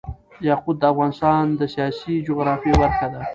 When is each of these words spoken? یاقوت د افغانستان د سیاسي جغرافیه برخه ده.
یاقوت 0.47 0.77
د 0.79 0.83
افغانستان 0.93 1.43
د 1.59 1.61
سیاسي 1.73 2.15
جغرافیه 2.27 2.75
برخه 2.81 3.07
ده. 3.13 3.21